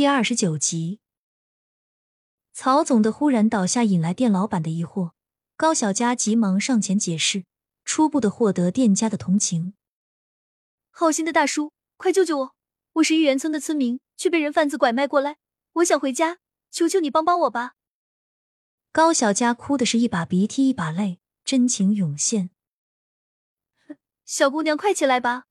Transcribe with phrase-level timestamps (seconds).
[0.00, 0.98] 第二十九集，
[2.54, 5.12] 曹总的忽然倒下引来店老板的疑惑，
[5.58, 7.44] 高小佳急忙上前解释，
[7.84, 9.74] 初步的获得店家的同情。
[10.88, 12.54] 好心的大叔，快救救我！
[12.94, 15.36] 我是玉园村的村民，却被人贩子拐卖过来，
[15.74, 16.38] 我想回家，
[16.70, 17.74] 求求你帮帮我吧！
[18.92, 22.48] 高小佳哭的是一把鼻涕一把泪，真情涌现。
[24.24, 25.44] 小姑娘，快起来吧！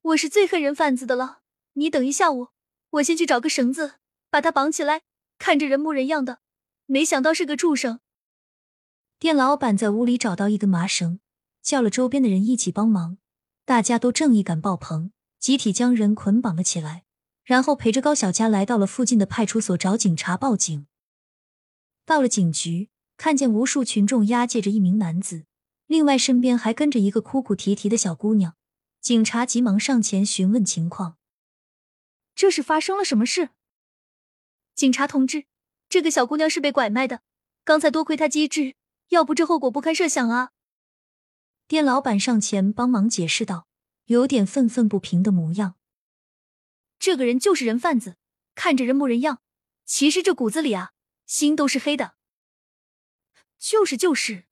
[0.00, 1.42] 我是最恨人贩子的了，
[1.74, 2.52] 你等一下我。
[2.90, 3.94] 我先去找个绳子，
[4.30, 5.02] 把他绑起来。
[5.38, 6.40] 看着人模人样的，
[6.86, 8.00] 没想到是个畜生。
[9.18, 11.20] 店老板在屋里找到一根麻绳，
[11.62, 13.18] 叫了周边的人一起帮忙。
[13.64, 17.04] 大家都正义感爆棚，集体将人捆绑了起来，
[17.44, 20.86] 然后陪着高小佳来到了附近的派出所找警察报警。
[22.06, 25.44] 到了警局，看见无数群众押解着一名男子，
[25.86, 28.54] 另外身边还跟着一个哭哭啼啼的小姑娘。
[29.02, 31.17] 警察急忙上前询问情况。
[32.38, 33.50] 这是发生了什么事？
[34.76, 35.46] 警察同志，
[35.88, 37.22] 这个小姑娘是被拐卖的。
[37.64, 38.76] 刚才多亏她机智，
[39.08, 40.52] 要不这后果不堪设想啊！
[41.66, 43.66] 店老板上前帮忙解释道，
[44.04, 45.74] 有点愤愤不平的模样。
[47.00, 48.16] 这个人就是人贩子，
[48.54, 49.42] 看着人模人样，
[49.84, 50.92] 其实这骨子里啊，
[51.26, 52.14] 心都是黑的。
[53.58, 54.46] 就是就是，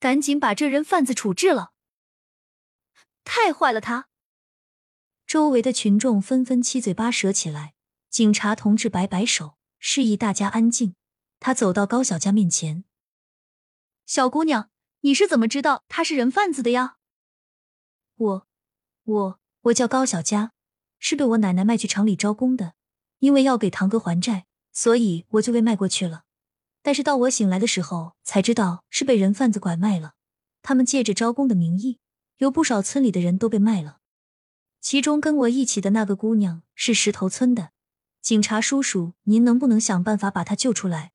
[0.00, 1.70] 赶紧把这人贩子处置了！
[3.22, 4.08] 太坏了，他！
[5.30, 7.74] 周围的群众纷纷七嘴八舌起来。
[8.10, 10.96] 警察同志摆摆手，示意大家安静。
[11.38, 12.82] 他走到高小佳面前
[14.04, 14.70] ：“小姑娘，
[15.02, 16.96] 你是怎么知道他是人贩子的呀
[18.18, 18.46] ？”“我，
[19.04, 20.50] 我，我叫高小佳，
[20.98, 22.72] 是被我奶奶卖去厂里招工的。
[23.20, 26.24] 因为要给堂哥还债，所以我就被卖过去了。
[26.82, 30.14] 但是到我醒来的时候，才知道是被人贩子拐卖了。
[30.60, 32.00] 他们借着招工的名义，
[32.38, 33.98] 有不少村里的人都被卖了。”
[34.80, 37.72] 其中跟我一起的那个姑娘是石头村的，
[38.22, 41.12] 警察叔叔，您能不能想办法把她救出来？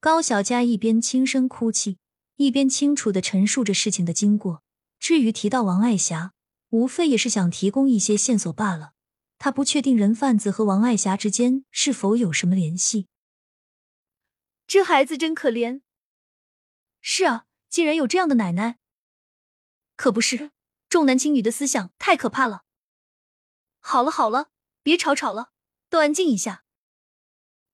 [0.00, 1.98] 高小佳一边轻声哭泣，
[2.36, 4.62] 一边清楚的陈述着事情的经过。
[4.98, 6.32] 至于提到王爱霞，
[6.70, 8.92] 无非也是想提供一些线索罢了。
[9.38, 13.06] 他不确定人贩子和王爱霞之间是否有什么联系。
[14.66, 15.80] 这孩子真可怜。
[17.00, 18.78] 是啊，竟然有这样的奶奶。
[19.96, 20.50] 可不是。
[20.90, 22.64] 重男轻女的思想太可怕了。
[23.78, 24.50] 好了好了，
[24.82, 25.52] 别吵吵了，
[25.88, 26.64] 都安静一下。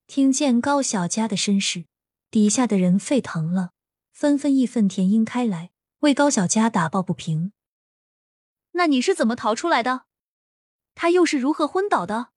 [0.06, 1.87] 听见高小佳的身世，
[2.31, 3.72] 底下的人沸腾了，
[4.12, 7.53] 纷纷义愤填膺开来，为高小佳打抱不平。
[8.72, 10.04] 那你是怎么逃出来的？
[10.94, 12.28] 他又是如何昏倒的？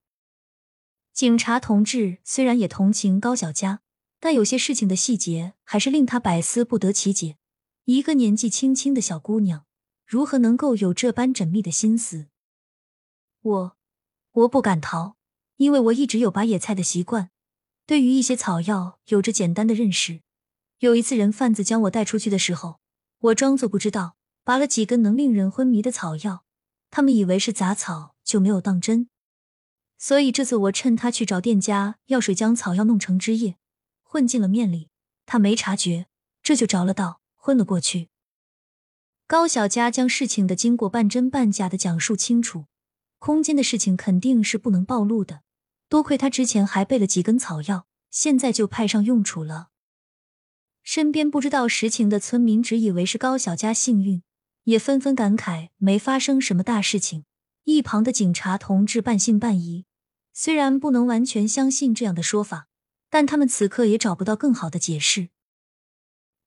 [1.11, 3.81] 警察同志虽然也同情高小佳，
[4.22, 7.38] 但有些事情的细节还是令他百思不得其解。
[7.84, 9.66] 一个年纪轻轻的小姑娘。
[10.09, 12.30] 如何能够有这般缜密的心思？
[13.44, 13.78] 我
[14.31, 15.16] 我不敢逃，
[15.58, 17.30] 因为我一直有拔野菜的习惯，
[17.86, 20.22] 对于一些草药有着简单的认识。
[20.80, 22.80] 有一次人贩子将我带出去的时候，
[23.20, 26.44] 我装作不知道，拔了几根能令人昏迷的草药，
[26.90, 29.09] 他们以为是杂草，就没有当真。
[30.00, 33.58] 所以这次我趁他去找店家要水，将草药弄成汁液，
[34.02, 34.90] 混进了面里，
[35.28, 36.08] 他没察觉，
[36.41, 38.09] 这就着了道，昏了过去。
[39.29, 42.66] 高小佳将事情的经过半真半假的讲述清楚，
[43.19, 45.41] 空间的事情肯定是不能暴露的。
[45.88, 49.67] 多亏他之前还备了几根草药，现在就派上用处了。
[50.81, 54.23] 身边不知道实情的村民只以为是高小佳幸运，
[54.63, 57.25] 也纷纷感慨没发生什么大事情。
[57.66, 59.85] 一旁的警察同志半信半疑，
[60.34, 62.67] 虽然不能完全相信这样的说法，
[63.11, 65.29] 但他们此刻也找不到更好的解释。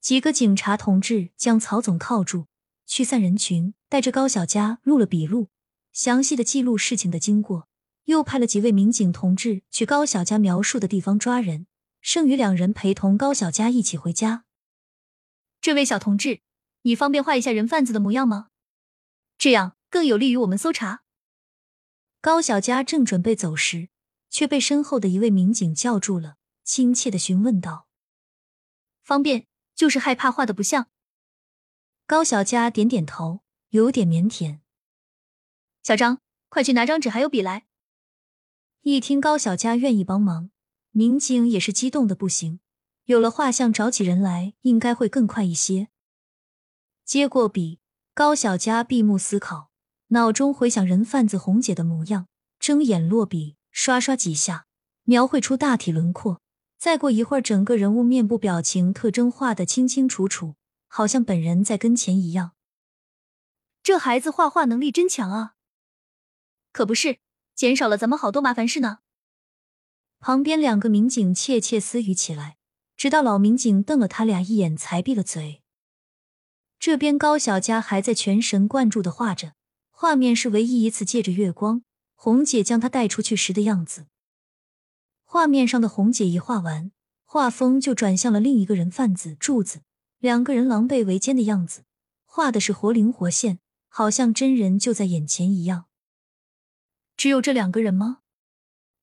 [0.00, 2.46] 几个警察同志将曹总铐住。
[2.94, 5.48] 驱散人群，带着高小佳录了笔录，
[5.94, 7.66] 详细的记录事情的经过。
[8.04, 11.66] 又派了几位民警同志去高小佳描述的地方抓人，
[12.02, 14.44] 剩余两人陪同高小佳一起回家。
[15.62, 16.42] 这位小同志，
[16.82, 18.48] 你方便画一下人贩子的模样吗？
[19.38, 21.04] 这样更有利于我们搜查。
[22.20, 23.88] 高小佳正准备走时，
[24.28, 27.86] 却被身后的一位民警叫住了，亲切的询问道
[29.02, 30.88] ：“方便，就是害怕画的不像。”
[32.12, 34.58] 高小佳点点头，有点腼腆。
[35.82, 36.18] 小张，
[36.50, 37.64] 快去拿张纸还有笔来。
[38.82, 40.50] 一听高小佳愿意帮忙，
[40.90, 42.60] 民警也是激动的不行。
[43.06, 45.88] 有了画像，找起人来应该会更快一些。
[47.06, 47.80] 接过笔，
[48.12, 49.70] 高小佳闭目思考，
[50.08, 52.26] 脑中回想人贩子红姐的模样，
[52.58, 54.66] 睁眼落笔，刷刷几下，
[55.04, 56.42] 描绘出大体轮廓。
[56.78, 60.56] 再过一会儿，整个人物面部表情特征画得清清楚楚。
[60.94, 62.52] 好像本人在跟前一样。
[63.82, 65.54] 这孩子画画能力真强啊！
[66.70, 67.18] 可不是，
[67.54, 68.98] 减少了咱们好多麻烦事呢。
[70.20, 72.58] 旁边两个民警窃窃私语起来，
[72.94, 75.62] 直到老民警瞪了他俩一眼，才闭了嘴。
[76.78, 79.54] 这边高小佳还在全神贯注的画着，
[79.90, 81.82] 画面是唯一一次借着月光，
[82.14, 84.08] 红姐将她带出去时的样子。
[85.24, 86.92] 画面上的红姐一画完，
[87.24, 89.80] 画风就转向了另一个人贩子柱子，
[90.22, 91.82] 两个人狼狈为奸的样子，
[92.24, 93.58] 画的是活灵活现，
[93.88, 95.86] 好像真人就在眼前一样。
[97.16, 98.20] 只有这两个人吗？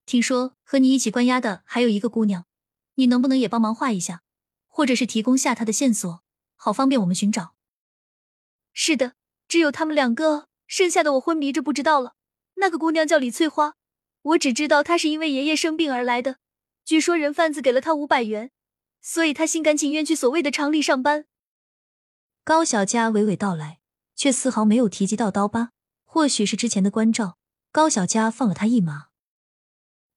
[0.05, 2.45] 听说和你一起关押的还有一个姑娘，
[2.95, 4.21] 你能不能也帮忙画一下，
[4.65, 6.23] 或者是提供下她的线索，
[6.55, 7.53] 好方便我们寻找。
[8.71, 9.15] 是的，
[9.49, 12.15] 只有他们两个，剩下的我昏迷着不知道了。
[12.55, 13.75] 那个姑娘叫李翠花，
[14.21, 16.37] 我只知道她是因为爷爷生病而来的，
[16.85, 18.51] 据说人贩子给了她五百元，
[19.01, 21.25] 所以他心甘情愿去所谓的厂里上班。
[22.43, 23.79] 高小佳娓娓道来，
[24.15, 25.71] 却丝毫没有提及到刀疤，
[26.03, 27.37] 或许是之前的关照，
[27.71, 29.07] 高小佳放了他一马。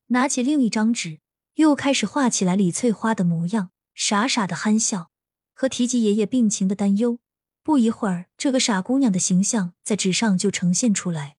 [0.09, 1.21] 拿起另一张纸，
[1.55, 5.11] 又开始画起来李翠花的模样，傻傻的憨笑，
[5.55, 7.19] 和提及爷爷病情的担忧。
[7.63, 11.37] 不一会儿，这个傻姑娘的形象在纸上就呈现出来。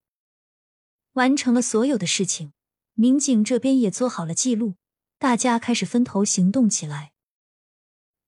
[1.14, 2.54] 完成了所有的事情，
[2.94, 4.76] 民警这边也做好了记录，
[5.18, 7.13] 大家开始分头行动起来。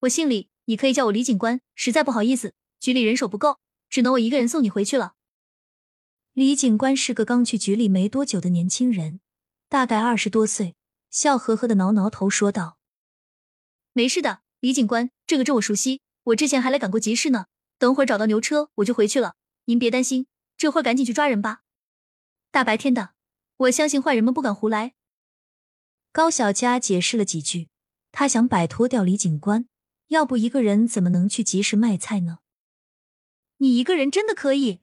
[0.06, 1.62] 我姓李，你可以叫我李警官。
[1.74, 3.60] 实在不好意思，局里人手不够，
[3.90, 5.14] 只能我一个人送你回去了。
[6.34, 9.20] 李警官是个刚去局里没多久的年轻人。
[9.68, 10.76] 大概二十多岁，
[11.10, 12.78] 笑呵呵的挠挠头说道
[13.94, 17.48] ：“没事的，李警官，这个镇我熟悉，我之前还来赶过集市呢。
[17.78, 19.36] 等会儿找到牛车，我就回去了。
[19.66, 21.62] 您别担心，这会儿赶紧去抓人吧。
[22.52, 23.14] 大白天的，
[23.58, 24.94] 我相信坏人们不敢胡来。”
[26.14, 27.70] 高小佳解释了几句，
[28.12, 29.68] 他想摆脱掉李警官，
[30.08, 32.40] 要不一个人怎么能去集市卖菜呢？
[33.58, 34.82] 你一个人真的可以？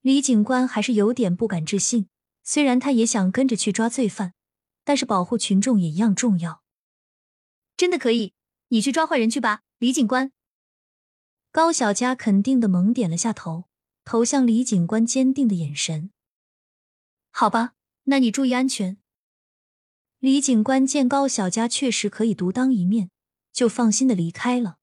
[0.00, 2.08] 李警官还是有点不敢置信。
[2.44, 4.34] 虽然他也想跟着去抓罪犯，
[4.82, 6.64] 但是保护群众也一样重要。
[7.76, 8.34] 真的可以，
[8.68, 10.32] 你去抓坏人去吧，李警官。
[11.52, 13.68] 高小佳肯定的猛点了下头，
[14.04, 16.10] 投向李警官坚定的眼神。
[17.30, 18.96] 好吧，那你注意安全。
[20.18, 23.10] 李警官见高小佳确实可以独当一面，
[23.52, 24.81] 就放心的离开了。